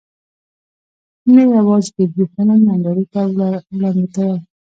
نۀ 1.33 1.41
يواځې 1.55 1.91
د 2.07 2.11
دې 2.15 2.25
فلم 2.33 2.59
نندارې 2.67 3.05
ته 3.13 3.21
وړاندې 3.75 4.05
کول 4.13 4.37